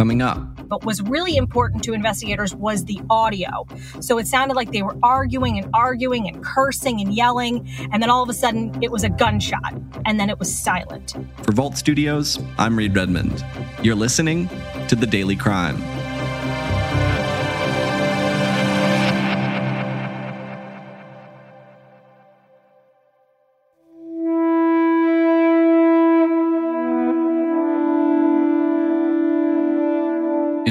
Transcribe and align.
Coming 0.00 0.22
up. 0.22 0.66
But 0.66 0.82
was 0.82 1.02
really 1.02 1.36
important 1.36 1.84
to 1.84 1.92
investigators 1.92 2.54
was 2.54 2.86
the 2.86 3.02
audio. 3.10 3.66
So 4.00 4.16
it 4.16 4.26
sounded 4.26 4.54
like 4.54 4.72
they 4.72 4.80
were 4.80 4.96
arguing 5.02 5.58
and 5.58 5.68
arguing 5.74 6.26
and 6.26 6.42
cursing 6.42 7.02
and 7.02 7.12
yelling. 7.12 7.68
And 7.92 8.02
then 8.02 8.08
all 8.08 8.22
of 8.22 8.30
a 8.30 8.32
sudden, 8.32 8.82
it 8.82 8.90
was 8.90 9.04
a 9.04 9.10
gunshot. 9.10 9.74
And 10.06 10.18
then 10.18 10.30
it 10.30 10.38
was 10.38 10.50
silent. 10.58 11.16
For 11.42 11.52
Vault 11.52 11.76
Studios, 11.76 12.38
I'm 12.56 12.78
Reed 12.78 12.96
Redmond. 12.96 13.44
You're 13.82 13.94
listening 13.94 14.48
to 14.88 14.96
The 14.96 15.06
Daily 15.06 15.36
Crime. 15.36 15.76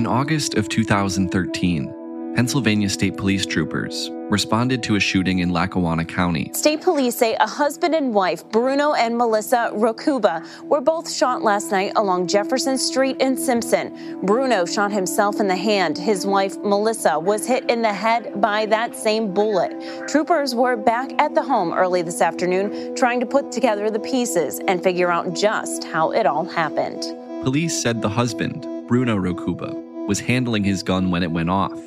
August 0.09 0.55
of 0.55 0.67
2013, 0.69 2.33
Pennsylvania 2.35 2.89
State 2.89 3.15
Police 3.15 3.45
troopers 3.45 4.09
responded 4.31 4.81
to 4.81 4.95
a 4.95 4.99
shooting 4.99 5.39
in 5.39 5.51
Lackawanna 5.51 6.03
County. 6.03 6.49
State 6.55 6.81
police 6.81 7.15
say 7.15 7.35
a 7.35 7.45
husband 7.45 7.93
and 7.93 8.11
wife, 8.11 8.43
Bruno 8.49 8.93
and 8.93 9.15
Melissa 9.15 9.69
Rocuba, 9.71 10.43
were 10.63 10.81
both 10.81 11.11
shot 11.11 11.43
last 11.43 11.71
night 11.71 11.91
along 11.95 12.25
Jefferson 12.25 12.75
Street 12.75 13.17
in 13.19 13.37
Simpson. 13.37 14.19
Bruno 14.23 14.65
shot 14.65 14.91
himself 14.91 15.39
in 15.39 15.47
the 15.47 15.55
hand. 15.55 15.95
His 15.95 16.25
wife, 16.25 16.57
Melissa, 16.57 17.19
was 17.19 17.45
hit 17.45 17.69
in 17.69 17.83
the 17.83 17.93
head 17.93 18.41
by 18.41 18.65
that 18.65 18.95
same 18.95 19.31
bullet. 19.31 20.07
Troopers 20.07 20.55
were 20.55 20.75
back 20.75 21.11
at 21.21 21.35
the 21.35 21.43
home 21.43 21.71
early 21.71 22.01
this 22.01 22.19
afternoon 22.19 22.95
trying 22.95 23.19
to 23.19 23.27
put 23.27 23.51
together 23.51 23.91
the 23.91 23.99
pieces 23.99 24.59
and 24.67 24.81
figure 24.81 25.11
out 25.11 25.35
just 25.35 25.83
how 25.83 26.09
it 26.11 26.25
all 26.25 26.45
happened. 26.45 27.03
Police 27.43 27.79
said 27.79 28.01
the 28.01 28.09
husband, 28.09 28.65
Bruno 28.87 29.15
Rocuba, 29.15 29.88
was 30.09 30.19
handling 30.19 30.63
his 30.63 30.81
gun 30.81 31.11
when 31.11 31.21
it 31.21 31.31
went 31.31 31.51
off. 31.51 31.79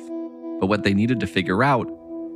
But 0.61 0.67
what 0.67 0.83
they 0.83 0.93
needed 0.93 1.19
to 1.19 1.27
figure 1.27 1.61
out 1.61 1.89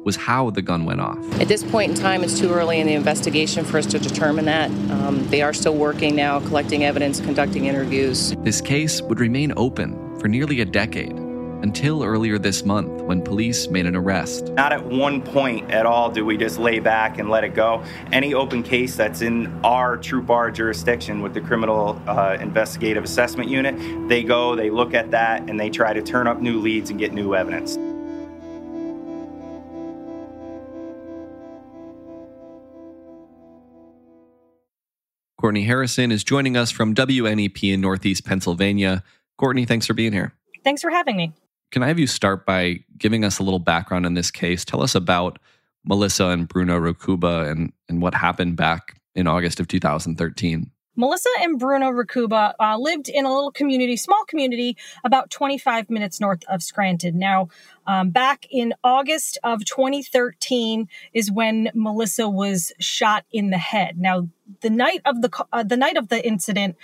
was 0.03 0.17
how 0.17 0.49
the 0.49 0.61
gun 0.61 0.83
went 0.83 0.99
off. 0.99 1.17
At 1.39 1.47
this 1.47 1.63
point 1.63 1.91
in 1.91 1.95
time, 1.95 2.25
it's 2.25 2.37
too 2.37 2.51
early 2.51 2.81
in 2.81 2.87
the 2.87 2.93
investigation 2.93 3.63
for 3.63 3.77
us 3.77 3.85
to 3.87 3.99
determine 3.99 4.43
that. 4.45 4.69
Um, 4.91 5.25
they 5.29 5.41
are 5.41 5.53
still 5.53 5.75
working 5.75 6.13
now, 6.13 6.41
collecting 6.41 6.83
evidence, 6.83 7.21
conducting 7.21 7.67
interviews. 7.67 8.35
This 8.39 8.59
case 8.59 9.01
would 9.01 9.21
remain 9.21 9.53
open 9.55 10.19
for 10.19 10.27
nearly 10.27 10.59
a 10.59 10.65
decade 10.65 11.17
until 11.61 12.03
earlier 12.03 12.37
this 12.37 12.63
month 12.63 13.01
when 13.01 13.21
police 13.21 13.67
made 13.67 13.85
an 13.85 13.95
arrest. 13.95 14.49
Not 14.53 14.73
at 14.73 14.85
one 14.85 15.21
point 15.21 15.71
at 15.71 15.85
all 15.85 16.09
do 16.09 16.25
we 16.25 16.37
just 16.37 16.59
lay 16.59 16.79
back 16.79 17.19
and 17.19 17.29
let 17.29 17.43
it 17.43 17.53
go. 17.53 17.83
Any 18.11 18.33
open 18.33 18.63
case 18.63 18.95
that's 18.95 19.21
in 19.21 19.47
our 19.63 19.97
Troop 19.97 20.29
R 20.29 20.51
jurisdiction 20.51 21.21
with 21.21 21.33
the 21.33 21.41
Criminal 21.41 22.01
uh, 22.07 22.37
Investigative 22.39 23.03
Assessment 23.03 23.49
Unit, 23.49 24.07
they 24.09 24.23
go, 24.23 24.55
they 24.55 24.69
look 24.69 24.93
at 24.93 25.11
that, 25.11 25.49
and 25.49 25.59
they 25.59 25.69
try 25.69 25.93
to 25.93 26.01
turn 26.01 26.27
up 26.27 26.39
new 26.39 26.59
leads 26.59 26.89
and 26.89 26.99
get 26.99 27.13
new 27.13 27.35
evidence. 27.35 27.77
Courtney 35.39 35.63
Harrison 35.63 36.11
is 36.11 36.23
joining 36.23 36.57
us 36.57 36.71
from 36.71 36.95
WNEP 36.95 37.71
in 37.71 37.79
Northeast 37.79 38.25
Pennsylvania. 38.25 39.03
Courtney, 39.37 39.65
thanks 39.65 39.85
for 39.85 39.93
being 39.93 40.11
here. 40.11 40.33
Thanks 40.63 40.81
for 40.81 40.89
having 40.89 41.15
me. 41.15 41.31
Can 41.71 41.83
I 41.83 41.87
have 41.87 41.99
you 41.99 42.07
start 42.07 42.45
by 42.45 42.79
giving 42.97 43.25
us 43.25 43.39
a 43.39 43.43
little 43.43 43.59
background 43.59 44.05
in 44.05 44.13
this 44.13 44.31
case? 44.31 44.63
Tell 44.63 44.81
us 44.81 44.95
about 44.95 45.39
Melissa 45.83 46.27
and 46.27 46.47
Bruno 46.47 46.77
Rocuba 46.77 47.49
and, 47.49 47.73
and 47.89 48.01
what 48.01 48.13
happened 48.13 48.55
back 48.55 48.99
in 49.15 49.27
August 49.27 49.59
of 49.59 49.67
2013. 49.67 50.71
Melissa 50.97 51.29
and 51.41 51.59
Bruno 51.59 51.91
Rocuba 51.91 52.55
uh, 52.59 52.75
lived 52.77 53.07
in 53.07 53.23
a 53.23 53.33
little 53.33 53.51
community, 53.51 53.95
small 53.95 54.25
community, 54.25 54.75
about 55.03 55.29
25 55.29 55.91
minutes 55.91 56.19
north 56.19 56.43
of 56.49 56.63
Scranton. 56.63 57.19
Now, 57.19 57.49
um, 57.85 58.09
back 58.09 58.47
in 58.49 58.73
August 58.83 59.37
of 59.43 59.63
2013 59.63 60.89
is 61.13 61.31
when 61.31 61.69
Melissa 61.75 62.27
was 62.27 62.71
shot 62.79 63.25
in 63.31 63.51
the 63.51 63.59
head. 63.59 63.99
Now, 63.99 64.27
the 64.61 64.71
night 64.71 65.01
of 65.05 65.21
the 65.21 65.45
uh, 65.53 65.61
the 65.61 65.77
night 65.77 65.97
of 65.97 66.07
the 66.07 66.25
incident, 66.25 66.75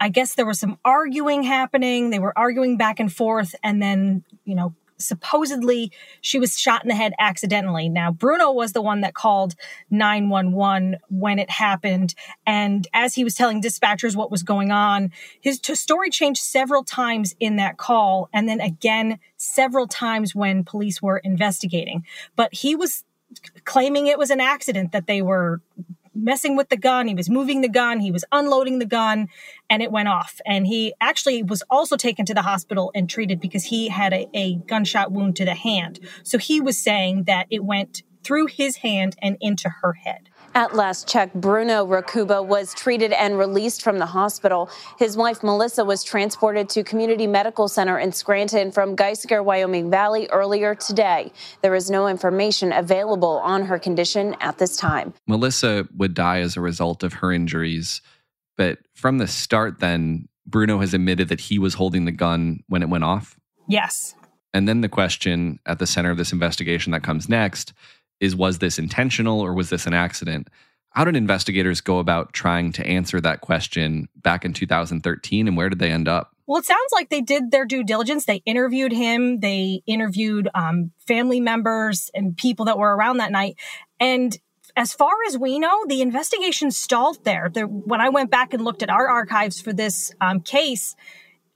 I 0.00 0.08
guess 0.08 0.34
there 0.34 0.46
was 0.46 0.60
some 0.60 0.78
arguing 0.84 1.42
happening. 1.42 2.10
They 2.10 2.18
were 2.18 2.36
arguing 2.36 2.76
back 2.76 3.00
and 3.00 3.12
forth, 3.12 3.54
and 3.62 3.82
then 3.82 4.24
you 4.44 4.54
know 4.54 4.74
supposedly 4.98 5.92
she 6.20 6.38
was 6.38 6.58
shot 6.58 6.82
in 6.82 6.88
the 6.88 6.94
head 6.94 7.12
accidentally. 7.18 7.88
Now, 7.88 8.10
Bruno 8.10 8.52
was 8.52 8.72
the 8.72 8.82
one 8.82 9.00
that 9.00 9.14
called 9.14 9.54
911 9.90 10.96
when 11.08 11.38
it 11.38 11.50
happened. 11.50 12.14
And 12.46 12.86
as 12.92 13.14
he 13.14 13.24
was 13.24 13.34
telling 13.34 13.62
dispatchers 13.62 14.16
what 14.16 14.30
was 14.30 14.42
going 14.42 14.70
on, 14.70 15.12
his 15.40 15.60
story 15.74 16.10
changed 16.10 16.42
several 16.42 16.84
times 16.84 17.34
in 17.40 17.56
that 17.56 17.78
call. 17.78 18.28
And 18.32 18.48
then 18.48 18.60
again, 18.60 19.18
several 19.36 19.86
times 19.86 20.34
when 20.34 20.64
police 20.64 21.00
were 21.00 21.18
investigating. 21.18 22.04
But 22.36 22.52
he 22.52 22.74
was 22.74 23.04
claiming 23.64 24.06
it 24.06 24.18
was 24.18 24.30
an 24.30 24.40
accident 24.40 24.92
that 24.92 25.06
they 25.06 25.22
were 25.22 25.60
messing 26.22 26.56
with 26.56 26.68
the 26.68 26.76
gun. 26.76 27.06
He 27.06 27.14
was 27.14 27.30
moving 27.30 27.60
the 27.60 27.68
gun. 27.68 28.00
He 28.00 28.10
was 28.10 28.24
unloading 28.32 28.78
the 28.78 28.86
gun 28.86 29.28
and 29.70 29.82
it 29.82 29.92
went 29.92 30.08
off. 30.08 30.40
And 30.46 30.66
he 30.66 30.94
actually 31.00 31.42
was 31.42 31.62
also 31.70 31.96
taken 31.96 32.26
to 32.26 32.34
the 32.34 32.42
hospital 32.42 32.90
and 32.94 33.08
treated 33.08 33.40
because 33.40 33.64
he 33.64 33.88
had 33.88 34.12
a, 34.12 34.28
a 34.34 34.56
gunshot 34.66 35.12
wound 35.12 35.36
to 35.36 35.44
the 35.44 35.54
hand. 35.54 36.00
So 36.22 36.38
he 36.38 36.60
was 36.60 36.82
saying 36.82 37.24
that 37.24 37.46
it 37.50 37.64
went 37.64 38.02
through 38.22 38.46
his 38.46 38.76
hand 38.76 39.16
and 39.22 39.36
into 39.40 39.68
her 39.68 39.94
head. 39.94 40.27
At 40.54 40.74
last 40.74 41.06
check, 41.06 41.32
Bruno 41.34 41.84
Rocuba 41.84 42.42
was 42.42 42.74
treated 42.74 43.12
and 43.12 43.38
released 43.38 43.82
from 43.82 43.98
the 43.98 44.06
hospital. 44.06 44.70
His 44.98 45.16
wife, 45.16 45.42
Melissa, 45.42 45.84
was 45.84 46.02
transported 46.02 46.68
to 46.70 46.82
Community 46.82 47.26
Medical 47.26 47.68
Center 47.68 47.98
in 47.98 48.12
Scranton 48.12 48.72
from 48.72 48.96
Geisinger, 48.96 49.44
Wyoming 49.44 49.90
Valley 49.90 50.28
earlier 50.30 50.74
today. 50.74 51.32
There 51.62 51.74
is 51.74 51.90
no 51.90 52.08
information 52.08 52.72
available 52.72 53.38
on 53.44 53.66
her 53.66 53.78
condition 53.78 54.34
at 54.40 54.58
this 54.58 54.76
time. 54.76 55.14
Melissa 55.26 55.86
would 55.96 56.14
die 56.14 56.40
as 56.40 56.56
a 56.56 56.60
result 56.60 57.02
of 57.02 57.14
her 57.14 57.30
injuries. 57.32 58.00
But 58.56 58.78
from 58.94 59.18
the 59.18 59.28
start, 59.28 59.78
then, 59.78 60.28
Bruno 60.46 60.80
has 60.80 60.94
admitted 60.94 61.28
that 61.28 61.40
he 61.40 61.58
was 61.58 61.74
holding 61.74 62.04
the 62.04 62.12
gun 62.12 62.64
when 62.68 62.82
it 62.82 62.88
went 62.88 63.04
off. 63.04 63.38
Yes. 63.68 64.14
And 64.54 64.66
then 64.66 64.80
the 64.80 64.88
question 64.88 65.60
at 65.66 65.78
the 65.78 65.86
center 65.86 66.10
of 66.10 66.16
this 66.16 66.32
investigation 66.32 66.92
that 66.92 67.02
comes 67.02 67.28
next 67.28 67.74
is 68.20 68.36
was 68.36 68.58
this 68.58 68.78
intentional 68.78 69.40
or 69.40 69.54
was 69.54 69.70
this 69.70 69.86
an 69.86 69.94
accident? 69.94 70.48
How 70.90 71.04
did 71.04 71.16
investigators 71.16 71.80
go 71.80 71.98
about 71.98 72.32
trying 72.32 72.72
to 72.72 72.86
answer 72.86 73.20
that 73.20 73.40
question 73.40 74.08
back 74.16 74.44
in 74.44 74.52
2013 74.52 75.46
and 75.46 75.56
where 75.56 75.68
did 75.68 75.78
they 75.78 75.90
end 75.90 76.08
up? 76.08 76.34
Well, 76.46 76.58
it 76.58 76.64
sounds 76.64 76.92
like 76.92 77.10
they 77.10 77.20
did 77.20 77.50
their 77.50 77.66
due 77.66 77.84
diligence. 77.84 78.24
They 78.24 78.42
interviewed 78.46 78.92
him, 78.92 79.40
they 79.40 79.82
interviewed 79.86 80.48
um, 80.54 80.92
family 81.06 81.40
members 81.40 82.10
and 82.14 82.36
people 82.36 82.64
that 82.64 82.78
were 82.78 82.96
around 82.96 83.18
that 83.18 83.30
night. 83.30 83.56
And 84.00 84.36
as 84.74 84.92
far 84.92 85.12
as 85.26 85.36
we 85.36 85.58
know, 85.58 85.84
the 85.86 86.00
investigation 86.00 86.70
stalled 86.70 87.22
there. 87.24 87.48
when 87.50 88.00
I 88.00 88.08
went 88.08 88.30
back 88.30 88.54
and 88.54 88.64
looked 88.64 88.82
at 88.82 88.90
our 88.90 89.08
archives 89.08 89.60
for 89.60 89.72
this 89.72 90.12
um, 90.20 90.40
case, 90.40 90.96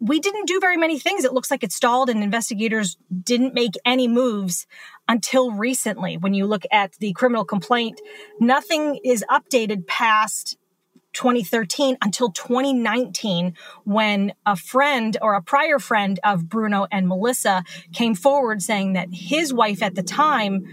we 0.02 0.18
didn't 0.18 0.46
do 0.46 0.58
very 0.58 0.76
many 0.76 0.98
things. 0.98 1.24
It 1.24 1.32
looks 1.32 1.50
like 1.50 1.62
it 1.62 1.70
stalled 1.70 2.10
and 2.10 2.24
investigators 2.24 2.96
didn't 3.22 3.54
make 3.54 3.74
any 3.84 4.08
moves 4.08 4.66
until 5.06 5.52
recently. 5.52 6.16
When 6.16 6.34
you 6.34 6.44
look 6.46 6.64
at 6.72 6.94
the 6.98 7.12
criminal 7.12 7.44
complaint, 7.44 8.00
nothing 8.40 8.98
is 9.04 9.24
updated 9.30 9.86
past 9.86 10.58
2013 11.12 11.98
until 12.02 12.32
2019 12.32 13.54
when 13.84 14.32
a 14.44 14.56
friend 14.56 15.16
or 15.22 15.34
a 15.34 15.42
prior 15.42 15.78
friend 15.78 16.18
of 16.24 16.48
Bruno 16.48 16.86
and 16.90 17.06
Melissa 17.06 17.62
came 17.92 18.16
forward 18.16 18.60
saying 18.60 18.94
that 18.94 19.08
his 19.12 19.52
wife 19.52 19.82
at 19.82 19.94
the 19.94 20.02
time 20.02 20.64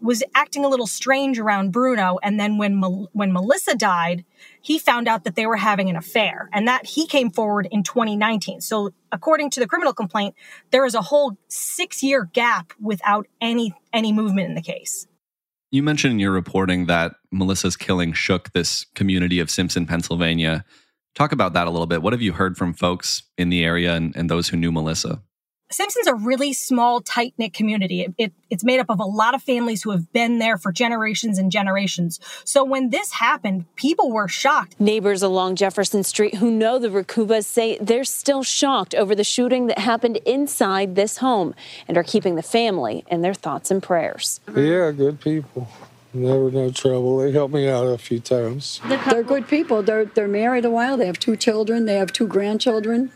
was 0.00 0.22
acting 0.34 0.64
a 0.64 0.68
little 0.68 0.86
strange 0.86 1.38
around 1.38 1.72
Bruno. 1.72 2.18
And 2.22 2.38
then 2.38 2.58
when, 2.58 2.80
when 3.12 3.32
Melissa 3.32 3.74
died, 3.74 4.24
he 4.60 4.78
found 4.78 5.08
out 5.08 5.24
that 5.24 5.34
they 5.34 5.46
were 5.46 5.56
having 5.56 5.88
an 5.88 5.96
affair 5.96 6.48
and 6.52 6.66
that 6.68 6.86
he 6.86 7.06
came 7.06 7.30
forward 7.30 7.68
in 7.70 7.82
2019. 7.82 8.60
So 8.60 8.90
according 9.12 9.50
to 9.50 9.60
the 9.60 9.66
criminal 9.66 9.92
complaint, 9.92 10.34
there 10.70 10.84
is 10.84 10.94
a 10.94 11.02
whole 11.02 11.36
six 11.48 12.02
year 12.02 12.28
gap 12.32 12.72
without 12.80 13.26
any, 13.40 13.74
any 13.92 14.12
movement 14.12 14.48
in 14.48 14.54
the 14.54 14.62
case. 14.62 15.06
You 15.70 15.82
mentioned 15.82 16.12
in 16.12 16.18
your 16.18 16.32
reporting 16.32 16.86
that 16.86 17.12
Melissa's 17.30 17.76
killing 17.76 18.12
shook 18.14 18.52
this 18.52 18.86
community 18.94 19.38
of 19.38 19.50
Simpson, 19.50 19.84
Pennsylvania. 19.84 20.64
Talk 21.14 21.32
about 21.32 21.52
that 21.52 21.66
a 21.66 21.70
little 21.70 21.86
bit. 21.86 22.00
What 22.00 22.14
have 22.14 22.22
you 22.22 22.32
heard 22.32 22.56
from 22.56 22.72
folks 22.72 23.24
in 23.36 23.50
the 23.50 23.64
area 23.64 23.94
and, 23.94 24.16
and 24.16 24.30
those 24.30 24.48
who 24.48 24.56
knew 24.56 24.72
Melissa? 24.72 25.22
Simpson's 25.70 26.06
a 26.06 26.14
really 26.14 26.54
small, 26.54 27.02
tight 27.02 27.34
knit 27.36 27.52
community. 27.52 28.00
It, 28.00 28.14
it, 28.16 28.32
it's 28.48 28.64
made 28.64 28.80
up 28.80 28.88
of 28.88 29.00
a 29.00 29.04
lot 29.04 29.34
of 29.34 29.42
families 29.42 29.82
who 29.82 29.90
have 29.90 30.10
been 30.14 30.38
there 30.38 30.56
for 30.56 30.72
generations 30.72 31.38
and 31.38 31.52
generations. 31.52 32.18
So 32.44 32.64
when 32.64 32.88
this 32.88 33.12
happened, 33.12 33.66
people 33.76 34.10
were 34.10 34.28
shocked. 34.28 34.80
Neighbors 34.80 35.22
along 35.22 35.56
Jefferson 35.56 36.04
Street 36.04 36.36
who 36.36 36.50
know 36.50 36.78
the 36.78 36.88
Rocubas 36.88 37.44
say 37.44 37.76
they're 37.82 38.04
still 38.04 38.42
shocked 38.42 38.94
over 38.94 39.14
the 39.14 39.24
shooting 39.24 39.66
that 39.66 39.78
happened 39.78 40.16
inside 40.24 40.94
this 40.94 41.18
home 41.18 41.54
and 41.86 41.98
are 41.98 42.02
keeping 42.02 42.36
the 42.36 42.42
family 42.42 43.04
in 43.08 43.20
their 43.20 43.34
thoughts 43.34 43.70
and 43.70 43.82
prayers. 43.82 44.40
Yeah, 44.56 44.90
good 44.92 45.20
people. 45.20 45.68
Never 46.14 46.50
no 46.50 46.70
trouble. 46.70 47.18
They 47.18 47.32
helped 47.32 47.52
me 47.52 47.68
out 47.68 47.84
a 47.84 47.98
few 47.98 48.20
times. 48.20 48.80
They're 48.86 49.22
good 49.22 49.46
people. 49.46 49.82
They're 49.82 50.06
they're 50.06 50.26
married 50.26 50.64
a 50.64 50.70
while. 50.70 50.96
They 50.96 51.04
have 51.06 51.18
two 51.18 51.36
children. 51.36 51.84
They 51.84 51.96
have 51.96 52.14
two 52.14 52.26
grandchildren 52.26 53.12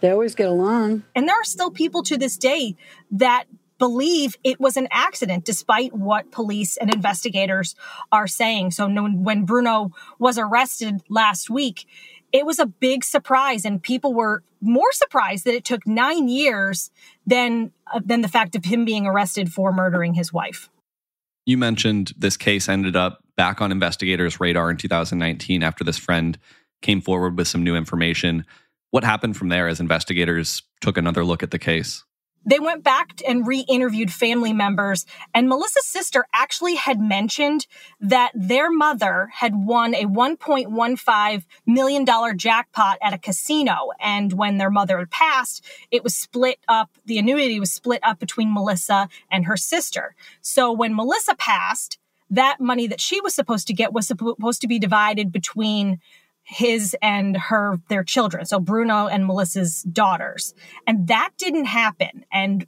They 0.00 0.10
always 0.10 0.34
get 0.34 0.48
along. 0.48 1.04
And 1.14 1.28
there 1.28 1.40
are 1.40 1.44
still 1.44 1.70
people 1.70 2.02
to 2.04 2.16
this 2.16 2.36
day 2.36 2.76
that 3.10 3.46
believe 3.78 4.36
it 4.42 4.60
was 4.60 4.76
an 4.76 4.88
accident 4.90 5.44
despite 5.44 5.92
what 5.92 6.30
police 6.30 6.76
and 6.76 6.92
investigators 6.92 7.74
are 8.10 8.26
saying. 8.26 8.70
So 8.70 8.88
when 8.88 9.44
Bruno 9.44 9.92
was 10.18 10.38
arrested 10.38 11.02
last 11.08 11.50
week, 11.50 11.86
it 12.32 12.46
was 12.46 12.58
a 12.58 12.66
big 12.66 13.04
surprise 13.04 13.64
and 13.64 13.82
people 13.82 14.14
were 14.14 14.42
more 14.60 14.92
surprised 14.92 15.44
that 15.44 15.54
it 15.54 15.64
took 15.64 15.86
9 15.86 16.28
years 16.28 16.90
than 17.26 17.72
uh, 17.92 18.00
than 18.04 18.22
the 18.22 18.28
fact 18.28 18.56
of 18.56 18.64
him 18.64 18.84
being 18.84 19.06
arrested 19.06 19.52
for 19.52 19.72
murdering 19.72 20.14
his 20.14 20.32
wife. 20.32 20.68
You 21.44 21.56
mentioned 21.56 22.12
this 22.18 22.36
case 22.36 22.68
ended 22.68 22.96
up 22.96 23.20
back 23.36 23.60
on 23.60 23.70
investigators' 23.70 24.40
radar 24.40 24.70
in 24.70 24.76
2019 24.76 25.62
after 25.62 25.84
this 25.84 25.98
friend 25.98 26.36
came 26.82 27.00
forward 27.00 27.38
with 27.38 27.46
some 27.46 27.62
new 27.62 27.76
information. 27.76 28.44
What 28.90 29.04
happened 29.04 29.36
from 29.36 29.48
there 29.48 29.68
as 29.68 29.80
investigators 29.80 30.62
took 30.80 30.96
another 30.96 31.24
look 31.24 31.42
at 31.42 31.50
the 31.50 31.58
case? 31.58 32.04
they 32.46 32.60
went 32.60 32.84
back 32.84 33.20
and 33.26 33.46
re 33.46 33.64
interviewed 33.68 34.12
family 34.12 34.52
members. 34.52 35.04
And 35.34 35.48
Melissa's 35.48 35.84
sister 35.84 36.26
actually 36.32 36.76
had 36.76 37.00
mentioned 37.00 37.66
that 38.00 38.30
their 38.34 38.70
mother 38.70 39.28
had 39.34 39.52
won 39.54 39.94
a 39.94 40.04
$1.15 40.04 41.44
million 41.66 42.38
jackpot 42.38 42.98
at 43.02 43.12
a 43.12 43.18
casino. 43.18 43.90
And 44.00 44.32
when 44.32 44.58
their 44.58 44.70
mother 44.70 44.98
had 44.98 45.10
passed, 45.10 45.64
it 45.90 46.04
was 46.04 46.16
split 46.16 46.60
up, 46.68 46.90
the 47.04 47.18
annuity 47.18 47.58
was 47.58 47.72
split 47.72 48.00
up 48.04 48.20
between 48.20 48.54
Melissa 48.54 49.08
and 49.30 49.46
her 49.46 49.56
sister. 49.56 50.14
So 50.40 50.72
when 50.72 50.94
Melissa 50.94 51.34
passed, 51.34 51.98
that 52.30 52.60
money 52.60 52.86
that 52.86 53.00
she 53.00 53.20
was 53.20 53.34
supposed 53.34 53.66
to 53.68 53.74
get 53.74 53.92
was 53.92 54.06
supposed 54.06 54.60
to 54.60 54.68
be 54.68 54.78
divided 54.78 55.30
between 55.32 56.00
his 56.46 56.96
and 57.02 57.36
her 57.36 57.78
their 57.88 58.04
children. 58.04 58.46
So 58.46 58.60
bruno 58.60 59.08
and 59.08 59.26
melissa's 59.26 59.82
daughters. 59.82 60.54
And 60.86 61.08
that 61.08 61.30
didn't 61.36 61.64
happen. 61.64 62.24
And 62.32 62.66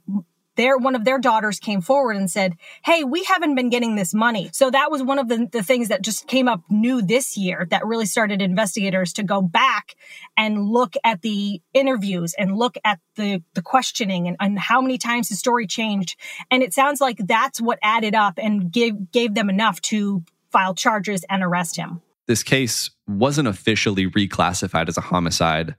their 0.57 0.77
one 0.77 0.95
of 0.95 1.05
their 1.05 1.19
daughters 1.19 1.57
came 1.57 1.79
forward 1.79 2.17
and 2.17 2.29
said 2.29 2.57
hey 2.83 3.05
we 3.05 3.23
haven't 3.23 3.55
been 3.55 3.69
getting 3.69 3.95
this 3.95 4.13
money. 4.13 4.49
So 4.51 4.69
that 4.69 4.91
was 4.91 5.01
one 5.01 5.17
of 5.17 5.29
the, 5.29 5.47
the 5.49 5.63
things 5.63 5.87
that 5.87 6.01
just 6.01 6.27
came 6.27 6.49
up 6.49 6.61
new 6.69 7.01
this 7.01 7.37
year 7.37 7.65
that 7.69 7.85
really 7.85 8.05
started 8.05 8.41
investigators 8.41 9.13
to 9.13 9.23
go 9.23 9.41
back 9.41 9.95
and 10.35 10.67
look 10.67 10.95
at 11.05 11.21
the 11.21 11.61
interviews 11.73 12.35
and 12.37 12.57
look 12.57 12.75
at 12.83 12.99
the, 13.15 13.41
the 13.53 13.61
questioning 13.61 14.27
and, 14.27 14.35
and 14.41 14.59
how 14.59 14.81
many 14.81 14.97
times 14.97 15.29
the 15.29 15.35
story 15.35 15.67
changed. 15.67 16.19
And 16.51 16.61
it 16.61 16.73
sounds 16.73 16.99
like 16.99 17.19
that's 17.19 17.61
what 17.61 17.79
added 17.81 18.13
up 18.13 18.33
and 18.37 18.69
gave 18.69 19.11
gave 19.11 19.35
them 19.35 19.49
enough 19.49 19.79
to 19.83 20.23
file 20.51 20.75
charges 20.75 21.23
and 21.29 21.41
arrest 21.41 21.77
him 21.77 22.01
this 22.29 22.43
case 22.43 22.91
wasn't 23.07 23.47
officially 23.47 24.05
reclassified 24.05 24.87
as 24.87 24.97
a 24.97 25.01
homicide 25.01 25.75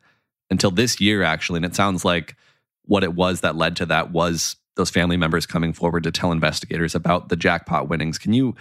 until 0.50 0.72
this 0.72 1.00
year, 1.00 1.22
actually. 1.22 1.58
And 1.58 1.64
it 1.64 1.76
sounds 1.76 2.04
like 2.04 2.34
what 2.86 3.04
it 3.04 3.14
was 3.14 3.42
that 3.42 3.54
led 3.54 3.76
to 3.76 3.86
that 3.86 4.10
was 4.10 4.56
those 4.74 4.90
family 4.90 5.16
members 5.16 5.46
coming 5.46 5.72
forward 5.72 6.02
to 6.02 6.10
tell 6.10 6.32
investigators 6.32 6.96
about 6.96 7.28
the 7.28 7.36
jackpot 7.36 7.88
winnings. 7.88 8.18
Can 8.18 8.32
you 8.32 8.56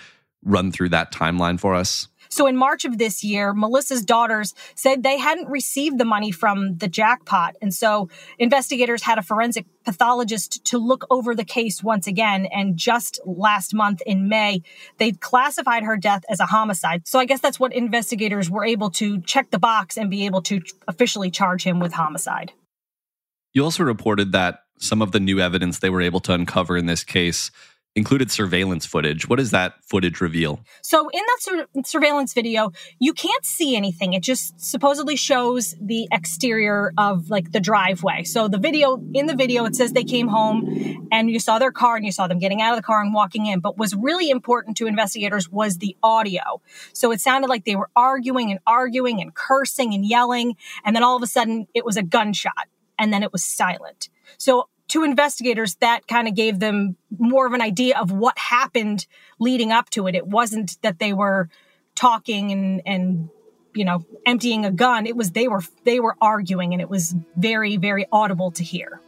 run 0.45 0.71
through 0.71 0.89
that 0.89 1.12
timeline 1.12 1.59
for 1.59 1.74
us? 1.74 2.07
So 2.30 2.46
in 2.46 2.56
March 2.56 2.86
of 2.86 2.98
this 2.98 3.24
year, 3.24 3.54
Melissa's 3.54 4.06
daughters 4.06 4.54
said 4.76 5.02
they 5.02 5.18
hadn't 5.18 5.50
received 5.50 5.98
the 5.98 6.06
money 6.06 6.31
from 6.31 6.78
the 6.78 6.88
jackpot. 6.88 7.56
And 7.62 7.74
so 7.74 8.10
investigators 8.38 9.02
had 9.02 9.18
a 9.18 9.24
forensic 9.24 9.66
pathologist 9.84 10.64
to 10.66 10.78
look 10.78 11.06
over 11.10 11.34
the 11.34 11.44
case 11.44 11.81
once 11.84 12.06
again. 12.06 12.46
And 12.46 12.78
just 12.78 13.20
last 13.26 13.74
month 13.74 14.02
in 14.06 14.30
May, 14.30 14.62
they 14.98 15.12
classified 15.12 15.84
her 15.84 15.98
death 15.98 16.24
as 16.30 16.40
a 16.40 16.46
homicide. 16.46 17.08
So 17.08 17.20
I 17.20 17.26
guess 17.26 17.42
that's 17.42 17.60
what 17.60 17.74
investigators 17.74 18.50
were 18.50 18.66
able 18.66 18.92
to 18.92 19.22
check 19.22 19.50
the 19.50 19.60
box 19.60 19.98
and 19.98 20.10
be 20.10 20.26
able 20.26 20.44
to 20.44 20.62
officially 20.88 21.31
charge 21.31 21.64
him 21.64 21.80
with 21.80 21.94
homicide. 21.94 22.54
You 23.54 23.64
also 23.64 23.84
reported 23.84 24.31
that 24.34 24.60
some 24.78 25.02
of 25.02 25.12
the 25.12 25.20
new 25.20 25.40
evidence 25.40 25.80
they 25.80 25.90
were 25.90 26.02
able 26.02 26.20
to 26.22 26.34
uncover 26.34 26.78
in 26.78 26.86
this 26.86 27.04
case 27.04 27.52
included 27.95 28.31
surveillance 28.31 28.86
footage. 28.86 29.27
What 29.27 29.38
does 29.38 29.51
that 29.51 29.74
footage 29.83 30.21
reveal? 30.21 30.62
So, 30.81 31.09
in 31.09 31.21
that 31.25 31.38
sur- 31.39 31.68
surveillance 31.83 32.33
video, 32.33 32.71
you 33.00 33.13
can't 33.13 33.44
see 33.44 33.75
anything. 33.75 34.13
It 34.13 34.24
just 34.24 34.59
supposedly 34.59 35.15
shows 35.15 35.75
the 35.81 36.07
exterior 36.12 36.94
of 36.97 37.30
like 37.30 37.51
the 37.51 37.59
driveway. 37.59 38.24
So, 38.24 38.47
the 38.47 38.59
video, 38.59 39.01
in 39.13 39.25
the 39.25 39.36
video, 39.36 39.65
it 39.65 39.75
says 39.75 39.94
they 39.94 40.03
came 40.03 40.27
home 40.27 41.07
and 41.12 41.30
you 41.30 41.39
saw 41.39 41.57
their 41.57 41.71
car 41.71 41.95
and 41.95 42.06
you 42.06 42.12
saw 42.12 42.27
them 42.27 42.39
getting 42.39 42.62
out 42.62 42.74
of 42.74 42.77
the 42.77 42.83
car 42.83 43.01
and 43.01 43.13
walking 43.13 43.47
in. 43.47 43.59
But 43.59 43.77
was 43.77 43.95
really 43.95 44.30
important 44.30 44.77
to 44.77 44.88
investigators 44.88 45.50
was 45.50 45.77
the 45.77 45.97
audio. 46.03 46.62
So, 46.94 47.12
it 47.12 47.21
sounded 47.21 47.50
like 47.50 47.65
they 47.65 47.75
were 47.75 47.89
arguing 47.95 48.51
and 48.51 48.59
arguing 48.68 49.19
and 49.19 49.33
cursing 49.33 49.94
and 49.94 50.06
yelling. 50.06 50.56
And 50.85 50.95
then 50.95 51.03
all 51.03 51.15
of 51.15 51.24
a 51.24 51.27
sudden, 51.27 51.68
it 51.74 51.85
was 51.85 51.97
a 51.97 52.03
gunshot 52.03 52.68
and 53.00 53.12
then 53.12 53.24
it 53.24 53.31
was 53.31 53.44
silent. 53.44 54.09
So, 54.38 54.69
to 54.89 55.03
investigators, 55.03 55.75
that 55.75 56.07
kind 56.07 56.27
of 56.27 56.36
gave 56.36 56.59
them 56.59 56.95
more 57.18 57.47
of 57.47 57.53
an 57.53 57.62
idea 57.62 57.97
of 57.97 58.12
what 58.12 58.38
happened 58.38 59.06
leading 59.39 59.71
up 59.71 59.89
to 59.91 60.07
it. 60.07 60.15
It 60.15 60.27
wasn't 60.27 60.81
that 60.81 61.00
they 61.00 61.13
were 61.13 61.50
talking 61.95 62.51
and, 62.51 62.81
and, 62.86 63.30
you 63.74 63.86
know, 63.86 64.06
emptying 64.25 64.65
a 64.65 64.71
gun. 64.71 65.06
It 65.06 65.15
was 65.15 65.31
they 65.31 65.47
were 65.47 65.62
they 65.83 66.00
were 66.00 66.15
arguing 66.21 66.74
and 66.74 66.81
it 66.81 66.89
was 66.89 67.15
very, 67.38 67.77
very 67.77 68.06
audible 68.12 68.51
to 68.51 68.63
hear. 68.63 69.00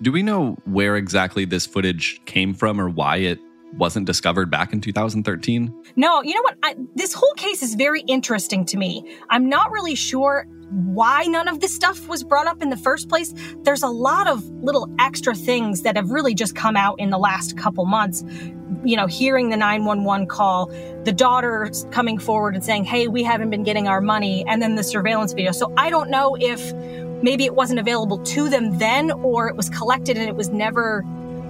Do 0.00 0.12
we 0.12 0.22
know 0.22 0.56
where 0.64 0.96
exactly 0.96 1.44
this 1.44 1.66
footage 1.66 2.20
came 2.24 2.54
from 2.54 2.80
or 2.80 2.88
why 2.88 3.16
it 3.16 3.40
wasn't 3.76 4.06
discovered 4.06 4.50
back 4.50 4.72
in 4.72 4.80
2013? 4.80 5.72
No, 5.96 6.22
you 6.22 6.34
know 6.34 6.42
what? 6.42 6.56
I, 6.62 6.76
this 6.94 7.12
whole 7.12 7.32
case 7.34 7.62
is 7.62 7.74
very 7.74 8.00
interesting 8.02 8.64
to 8.66 8.76
me. 8.76 9.16
I'm 9.30 9.48
not 9.48 9.70
really 9.70 9.94
sure 9.94 10.46
why 10.70 11.24
none 11.24 11.48
of 11.48 11.60
this 11.60 11.74
stuff 11.74 12.08
was 12.08 12.22
brought 12.22 12.46
up 12.46 12.62
in 12.62 12.70
the 12.70 12.76
first 12.76 13.08
place. 13.08 13.34
There's 13.62 13.82
a 13.82 13.88
lot 13.88 14.26
of 14.26 14.44
little 14.62 14.92
extra 14.98 15.34
things 15.34 15.82
that 15.82 15.96
have 15.96 16.10
really 16.10 16.34
just 16.34 16.54
come 16.54 16.76
out 16.76 16.98
in 16.98 17.10
the 17.10 17.18
last 17.18 17.56
couple 17.56 17.86
months. 17.86 18.24
You 18.84 18.96
know, 18.96 19.06
hearing 19.06 19.48
the 19.48 19.56
911 19.56 20.26
call, 20.26 20.66
the 21.04 21.12
daughter 21.12 21.70
coming 21.90 22.18
forward 22.18 22.54
and 22.54 22.64
saying, 22.64 22.84
Hey, 22.84 23.08
we 23.08 23.22
haven't 23.22 23.50
been 23.50 23.64
getting 23.64 23.88
our 23.88 24.00
money, 24.00 24.44
and 24.46 24.62
then 24.62 24.76
the 24.76 24.84
surveillance 24.84 25.32
video. 25.32 25.52
So 25.52 25.72
I 25.76 25.90
don't 25.90 26.10
know 26.10 26.36
if 26.38 26.72
maybe 27.22 27.44
it 27.44 27.54
wasn't 27.54 27.80
available 27.80 28.18
to 28.18 28.48
them 28.48 28.78
then 28.78 29.10
or 29.10 29.48
it 29.48 29.56
was 29.56 29.68
collected 29.70 30.16
and 30.16 30.28
it 30.28 30.36
was 30.36 30.50
never 30.50 31.04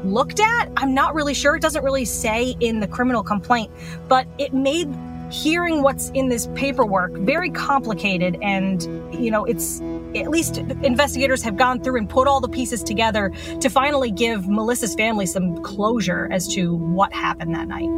looked 0.05 0.41
at. 0.41 0.71
I'm 0.77 0.95
not 0.95 1.15
really 1.15 1.35
sure. 1.35 1.57
It 1.57 1.63
doesn't 1.63 1.85
really 1.85 2.05
say 2.05 2.57
in 2.61 2.81
the 2.81 2.89
criminal 2.89 3.23
complaint, 3.23 3.71
but 4.09 4.27
it 4.39 4.53
made 4.53 4.89
hearing 5.31 5.83
what's 5.83 6.11
in 6.11 6.29
this 6.29 6.49
paperwork 6.55 7.13
very 7.13 7.51
complicated 7.51 8.39
and 8.41 8.83
you 9.13 9.31
know 9.31 9.45
it's 9.45 9.81
at 10.17 10.31
least 10.31 10.57
investigators 10.57 11.43
have 11.43 11.57
gone 11.57 11.83
through 11.83 11.99
and 11.99 12.09
put 12.09 12.27
all 12.27 12.41
the 12.41 12.49
pieces 12.49 12.83
together 12.83 13.31
to 13.61 13.69
finally 13.69 14.11
give 14.11 14.49
melissa's 14.49 14.95
family 14.95 15.27
some 15.27 15.63
closure 15.63 16.29
as 16.33 16.49
to 16.49 16.75
what 16.75 17.13
happened 17.13 17.55
that 17.55 17.69
night 17.69 17.91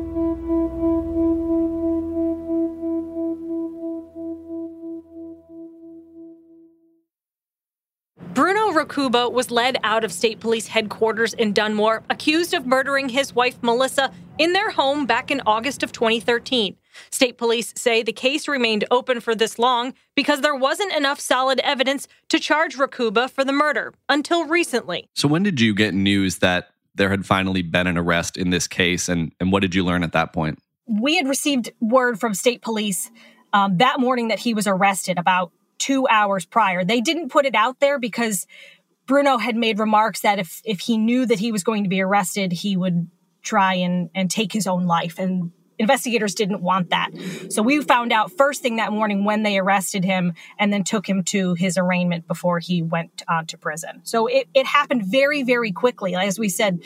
Bruno 8.91 9.09
Rocuba 9.09 9.33
was 9.33 9.51
led 9.51 9.79
out 9.85 10.05
of 10.05 10.13
state 10.13 10.41
police 10.41 10.67
headquarters 10.67 11.33
in 11.35 11.53
Dunmore, 11.53 12.03
accused 12.11 12.55
of 12.55 12.67
murdering 12.67 13.09
his 13.09 13.35
wife 13.35 13.57
Melissa 13.63 14.13
in 14.39 14.53
their 14.53 14.71
home 14.71 15.07
back 15.07 15.31
in 15.31 15.41
August 15.47 15.83
of 15.83 15.93
2013. 15.93 16.77
State 17.11 17.39
police 17.39 17.73
say 17.77 18.03
the 18.03 18.13
case 18.13 18.49
remained 18.49 18.85
open 18.91 19.21
for 19.21 19.35
this 19.35 19.59
long 19.59 19.95
because 20.17 20.41
there 20.41 20.57
wasn't 20.57 20.93
enough 20.93 21.21
solid 21.21 21.61
evidence 21.61 22.09
to 22.29 22.41
charge 22.41 22.77
Rocuba 22.77 23.29
for 23.29 23.45
the 23.45 23.53
murder 23.53 23.95
until 24.09 24.45
recently. 24.47 25.09
So, 25.15 25.29
when 25.29 25.45
did 25.45 25.61
you 25.61 25.75
get 25.75 25.95
news 25.95 26.39
that 26.39 26.71
there 26.97 27.11
had 27.11 27.25
finally 27.25 27.63
been 27.63 27.87
an 27.87 27.97
arrest 27.97 28.37
in 28.37 28.51
this 28.51 28.67
case, 28.67 29.09
and, 29.09 29.33
and 29.39 29.53
what 29.53 29.61
did 29.61 29.75
you 29.75 29.85
learn 29.85 30.03
at 30.03 30.13
that 30.13 30.33
point? 30.33 30.59
We 30.89 31.17
had 31.17 31.29
received 31.29 31.71
word 31.81 32.19
from 32.19 32.35
state 32.35 32.63
police 32.63 33.11
um, 33.53 33.79
that 33.79 34.01
morning 34.01 34.29
that 34.29 34.41
he 34.41 34.53
was 34.53 34.67
arrested 34.67 35.17
about 35.17 35.53
two 35.81 36.07
hours 36.09 36.45
prior. 36.45 36.85
They 36.85 37.01
didn't 37.01 37.31
put 37.31 37.47
it 37.47 37.55
out 37.55 37.81
there 37.81 37.99
because 37.99 38.47
Bruno 39.11 39.39
had 39.39 39.57
made 39.57 39.81
remarks 39.81 40.21
that 40.21 40.39
if 40.39 40.63
if 40.65 40.79
he 40.79 40.97
knew 40.97 41.27
that 41.27 41.41
he 41.41 41.51
was 41.51 41.65
going 41.65 41.83
to 41.83 41.89
be 41.91 42.01
arrested, 42.01 42.53
he 42.53 42.77
would 42.77 43.11
try 43.43 43.75
and 43.75 44.09
and 44.15 44.31
take 44.31 44.53
his 44.53 44.69
own 44.69 44.87
life 44.87 45.19
and 45.19 45.51
investigators 45.81 46.33
didn't 46.37 46.63
want 46.63 46.91
that. 46.91 47.11
So 47.49 47.61
we 47.61 47.83
found 47.83 48.13
out 48.13 48.31
first 48.31 48.63
thing 48.63 48.77
that 48.77 48.93
morning 48.93 49.25
when 49.25 49.43
they 49.43 49.59
arrested 49.59 50.05
him 50.05 50.35
and 50.61 50.73
then 50.73 50.85
took 50.85 51.09
him 51.09 51.25
to 51.25 51.55
his 51.55 51.77
arraignment 51.77 52.29
before 52.29 52.61
he 52.61 52.83
went 52.83 53.23
on 53.27 53.47
to 53.47 53.59
prison. 53.59 54.03
So 54.05 54.29
it, 54.29 54.47
it 54.55 54.67
happened 54.67 55.07
very, 55.07 55.43
very 55.43 55.73
quickly. 55.73 56.15
As 56.15 56.39
we 56.39 56.49
said, 56.49 56.85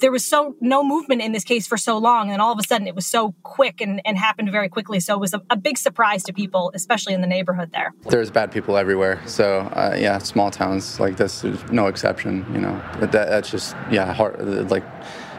there 0.00 0.10
was 0.10 0.24
so 0.24 0.56
no 0.60 0.82
movement 0.82 1.20
in 1.20 1.32
this 1.32 1.44
case 1.44 1.66
for 1.66 1.76
so 1.76 1.98
long 1.98 2.30
and 2.30 2.40
all 2.40 2.52
of 2.52 2.58
a 2.58 2.62
sudden 2.62 2.86
it 2.86 2.94
was 2.94 3.06
so 3.06 3.34
quick 3.42 3.80
and, 3.80 4.00
and 4.04 4.16
happened 4.16 4.50
very 4.50 4.68
quickly 4.68 4.98
so 4.98 5.14
it 5.14 5.20
was 5.20 5.34
a, 5.34 5.42
a 5.50 5.56
big 5.56 5.76
surprise 5.76 6.22
to 6.22 6.32
people 6.32 6.70
especially 6.74 7.12
in 7.12 7.20
the 7.20 7.26
neighborhood 7.26 7.70
there 7.72 7.92
there's 8.08 8.30
bad 8.30 8.50
people 8.50 8.76
everywhere 8.76 9.20
so 9.26 9.60
uh, 9.60 9.94
yeah 9.98 10.18
small 10.18 10.50
towns 10.50 10.98
like 10.98 11.16
this 11.16 11.44
is 11.44 11.62
no 11.70 11.86
exception 11.86 12.46
you 12.52 12.60
know 12.60 12.82
but 12.98 13.12
that, 13.12 13.28
that's 13.28 13.50
just 13.50 13.76
yeah 13.90 14.12
hard 14.12 14.70
like 14.70 14.84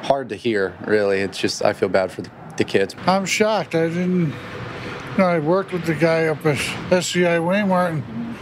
hard 0.03 0.29
to 0.29 0.35
hear 0.35 0.77
really 0.85 1.19
it's 1.19 1.39
just 1.39 1.65
i 1.65 1.73
feel 1.73 1.89
bad 1.89 2.11
for 2.11 2.21
the 2.21 2.29
the 2.57 2.63
kids. 2.63 2.95
I'm 3.05 3.25
shocked. 3.25 3.75
I 3.75 3.87
didn't. 3.89 4.27
You 4.27 5.17
know, 5.17 5.25
I 5.25 5.39
worked 5.39 5.71
with 5.71 5.85
the 5.85 5.95
guy 5.95 6.25
up 6.25 6.45
at 6.45 6.57
SCI 6.91 7.37
Waymart, 7.39 7.89
and 7.89 8.35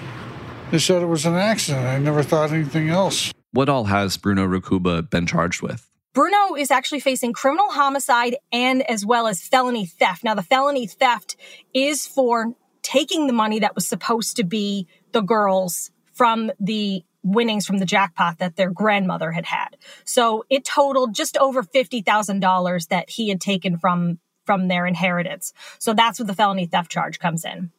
They 0.71 0.79
said 0.79 1.01
it 1.01 1.07
was 1.07 1.25
an 1.25 1.35
accident. 1.35 1.85
I 1.85 1.99
never 1.99 2.23
thought 2.23 2.51
anything 2.51 2.89
else. 2.89 3.31
What 3.51 3.69
all 3.69 3.85
has 3.85 4.17
Bruno 4.17 4.45
Rocuba 4.45 5.03
been 5.03 5.27
charged 5.27 5.61
with? 5.61 5.87
Bruno 6.13 6.55
is 6.55 6.69
actually 6.69 6.99
facing 6.99 7.33
criminal 7.33 7.69
homicide 7.69 8.35
and 8.51 8.87
as 8.89 9.05
well 9.05 9.27
as 9.27 9.41
felony 9.41 9.85
theft. 9.85 10.23
Now, 10.23 10.35
the 10.35 10.43
felony 10.43 10.85
theft 10.85 11.35
is 11.73 12.05
for 12.05 12.53
taking 12.83 13.27
the 13.27 13.33
money 13.33 13.59
that 13.59 13.75
was 13.75 13.87
supposed 13.87 14.35
to 14.37 14.43
be 14.43 14.87
the 15.11 15.21
girls 15.21 15.89
from 16.13 16.51
the 16.59 17.03
winnings 17.23 17.65
from 17.65 17.77
the 17.77 17.85
jackpot 17.85 18.37
that 18.39 18.57
their 18.57 18.69
grandmother 18.69 19.31
had 19.31 19.45
had. 19.45 19.77
So 20.03 20.45
it 20.49 20.65
totaled 20.65 21.15
just 21.15 21.37
over 21.37 21.63
$50,000 21.63 22.87
that 22.89 23.09
he 23.09 23.29
had 23.29 23.41
taken 23.41 23.77
from 23.77 24.19
from 24.45 24.67
their 24.67 24.85
inheritance. 24.85 25.53
So 25.79 25.93
that's 25.93 26.19
where 26.19 26.27
the 26.27 26.33
felony 26.33 26.65
theft 26.65 26.91
charge 26.91 27.17
comes 27.17 27.45
in. 27.45 27.71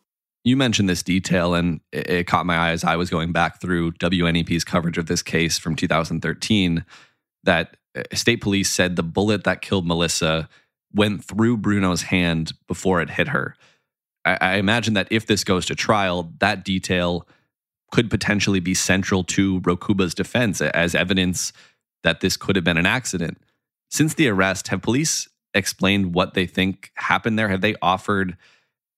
You 0.45 0.57
mentioned 0.57 0.89
this 0.89 1.03
detail, 1.03 1.53
and 1.53 1.81
it, 1.93 2.09
it 2.09 2.27
caught 2.27 2.47
my 2.47 2.57
eye 2.57 2.71
as 2.71 2.85
I 2.85 2.97
was 2.97 3.11
going 3.11 3.33
back 3.33 3.61
through 3.61 3.93
WNEP's 3.93 4.65
coverage 4.65 4.97
of 4.97 5.05
this 5.05 5.23
case 5.23 5.59
from 5.59 5.77
2013. 5.77 6.87
That 7.43 7.77
Uh, 7.97 8.03
state 8.13 8.41
police 8.41 8.71
said 8.71 8.97
the 8.97 9.03
bullet 9.03 9.45
that 9.45 9.63
killed 9.63 9.87
Melissa 9.87 10.49
went 10.93 11.25
through 11.25 11.57
Bruno's 11.57 12.03
hand 12.03 12.53
before 12.67 13.01
it 13.01 13.11
hit 13.11 13.29
her. 13.29 13.57
I, 14.25 14.39
I 14.41 14.55
imagine 14.57 14.95
that 14.95 15.09
if 15.11 15.27
this 15.27 15.45
goes 15.45 15.67
to 15.67 15.75
trial, 15.75 16.33
that 16.39 16.65
detail 16.65 17.27
could 17.91 18.11
potentially 18.11 18.61
be 18.61 18.75
central 18.75 19.23
to 19.23 19.61
Rocuba's 19.61 20.15
defense 20.15 20.61
as 20.61 20.95
evidence 20.95 21.53
that 22.03 22.21
this 22.21 22.37
could 22.37 22.57
have 22.57 22.65
been 22.65 22.77
an 22.77 22.87
accident. 22.87 23.39
Since 23.91 24.15
the 24.15 24.29
arrest, 24.29 24.69
have 24.69 24.83
police 24.83 25.29
explained 25.55 26.15
what 26.15 26.35
they 26.35 26.47
think 26.47 26.91
happened 26.97 27.39
there? 27.39 27.49
Have 27.49 27.61
they 27.61 27.77
offered 27.81 28.37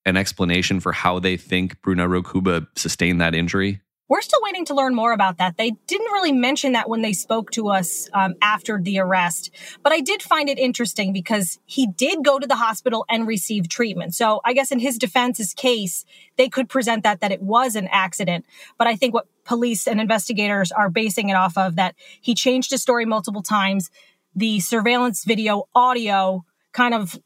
an 0.07 0.17
explanation 0.17 0.81
for 0.81 0.93
how 0.93 1.19
they 1.19 1.37
think 1.37 1.83
Bruno 1.83 2.07
Rocuba 2.07 2.67
sustained 2.75 3.21
that 3.21 3.35
injury? 3.35 3.81
We're 4.09 4.23
still 4.23 4.39
waiting 4.43 4.65
to 4.67 4.75
learn 4.75 4.95
more 4.95 5.13
about 5.13 5.39
that. 5.39 5.57
They 5.57 5.73
didn't 5.89 6.13
really 6.13 6.31
mention 6.31 6.73
that 6.73 6.89
when 6.89 7.03
they 7.03 7.13
spoke 7.13 7.51
to 7.53 7.71
us 7.71 8.09
um, 8.13 8.35
after 8.41 8.81
the 8.81 9.01
arrest, 9.01 9.51
but 9.83 9.93
I 9.93 10.01
did 10.01 10.23
find 10.23 10.49
it 10.49 10.61
interesting 10.61 11.13
because 11.13 11.59
he 11.67 11.89
did 11.89 12.25
go 12.25 12.39
to 12.39 12.47
the 12.47 12.55
hospital 12.55 13.05
and 13.09 13.27
receive 13.27 13.69
treatment. 13.69 14.15
So 14.15 14.41
I 14.45 14.53
guess 14.53 14.71
in 14.71 14.79
his 14.79 14.97
defense's 14.97 15.53
case, 15.55 16.05
they 16.37 16.49
could 16.49 16.69
present 16.69 17.03
that 17.03 17.21
that 17.21 17.33
it 17.33 17.43
was 17.43 17.75
an 17.75 17.89
accident. 17.91 18.47
But 18.79 18.87
I 18.87 18.95
think 18.95 19.13
what 19.13 19.27
police 19.45 19.89
and 19.89 20.01
investigators 20.01 20.71
are 20.71 20.89
basing 20.89 21.29
it 21.29 21.35
off 21.35 21.59
of 21.59 21.75
that 21.75 21.97
he 22.21 22.35
changed 22.37 22.71
his 22.71 22.83
story 22.83 23.07
multiple 23.07 23.43
times. 23.43 23.91
The 24.37 24.61
surveillance 24.61 25.25
video 25.25 25.65
audio 25.75 26.45
kind 26.73 26.95
of 26.95 27.19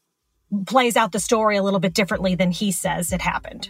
plays 0.65 0.97
out 0.97 1.11
the 1.11 1.19
story 1.19 1.57
a 1.57 1.63
little 1.63 1.79
bit 1.79 1.93
differently 1.93 2.33
than 2.33 2.49
he 2.49 2.71
says 2.71 3.13
it 3.13 3.21
happened. 3.21 3.69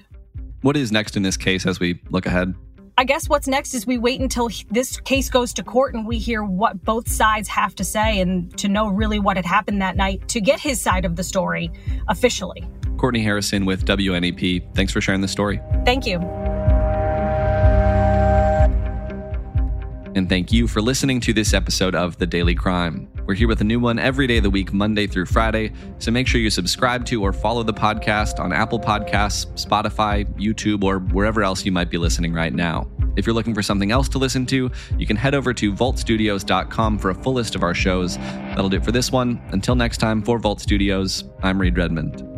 What 0.61 0.77
is 0.77 0.93
next 0.93 1.17
in 1.17 1.23
this 1.23 1.37
case 1.37 1.65
as 1.65 1.79
we 1.79 1.99
look 2.09 2.25
ahead? 2.25 2.55
I 2.97 3.03
guess 3.03 3.29
what's 3.29 3.47
next 3.47 3.73
is 3.73 3.87
we 3.87 3.97
wait 3.97 4.19
until 4.19 4.49
this 4.69 4.99
case 4.99 5.29
goes 5.29 5.53
to 5.53 5.63
court 5.63 5.93
and 5.93 6.05
we 6.05 6.17
hear 6.17 6.43
what 6.43 6.83
both 6.83 7.09
sides 7.09 7.47
have 7.49 7.73
to 7.75 7.83
say 7.83 8.19
and 8.19 8.55
to 8.57 8.67
know 8.67 8.87
really 8.87 9.19
what 9.19 9.37
had 9.37 9.45
happened 9.45 9.81
that 9.81 9.95
night 9.95 10.27
to 10.29 10.41
get 10.41 10.59
his 10.59 10.79
side 10.79 11.05
of 11.05 11.15
the 11.15 11.23
story 11.23 11.71
officially. 12.07 12.67
Courtney 12.97 13.23
Harrison 13.23 13.65
with 13.65 13.85
WNEP. 13.85 14.75
Thanks 14.75 14.93
for 14.93 15.01
sharing 15.01 15.21
the 15.21 15.27
story. 15.27 15.59
Thank 15.85 16.05
you. 16.05 16.19
And 20.13 20.27
thank 20.27 20.51
you 20.51 20.67
for 20.67 20.81
listening 20.81 21.21
to 21.21 21.33
this 21.33 21.53
episode 21.53 21.95
of 21.95 22.17
The 22.17 22.27
Daily 22.27 22.53
Crime. 22.53 23.07
We're 23.25 23.33
here 23.33 23.47
with 23.47 23.61
a 23.61 23.63
new 23.63 23.79
one 23.79 23.97
every 23.97 24.27
day 24.27 24.37
of 24.37 24.43
the 24.43 24.49
week, 24.49 24.73
Monday 24.73 25.07
through 25.07 25.27
Friday. 25.27 25.71
So 25.99 26.11
make 26.11 26.27
sure 26.27 26.41
you 26.41 26.49
subscribe 26.49 27.05
to 27.05 27.23
or 27.23 27.31
follow 27.31 27.63
the 27.63 27.73
podcast 27.73 28.39
on 28.39 28.51
Apple 28.51 28.79
Podcasts, 28.79 29.45
Spotify, 29.53 30.25
YouTube, 30.37 30.83
or 30.83 30.99
wherever 30.99 31.43
else 31.43 31.65
you 31.65 31.71
might 31.71 31.89
be 31.89 31.97
listening 31.97 32.33
right 32.33 32.53
now. 32.53 32.89
If 33.15 33.25
you're 33.25 33.35
looking 33.35 33.53
for 33.53 33.63
something 33.63 33.91
else 33.91 34.09
to 34.09 34.17
listen 34.17 34.45
to, 34.47 34.69
you 34.97 35.05
can 35.05 35.15
head 35.15 35.35
over 35.35 35.53
to 35.53 35.71
vaultstudios.com 35.73 36.97
for 36.97 37.09
a 37.09 37.15
full 37.15 37.33
list 37.33 37.55
of 37.55 37.63
our 37.63 37.73
shows. 37.73 38.17
That'll 38.17 38.69
do 38.69 38.77
it 38.77 38.85
for 38.85 38.91
this 38.91 39.11
one. 39.11 39.41
Until 39.51 39.75
next 39.75 39.97
time, 39.97 40.21
for 40.21 40.39
Vault 40.39 40.59
Studios, 40.59 41.23
I'm 41.41 41.59
Reed 41.59 41.77
Redmond. 41.77 42.30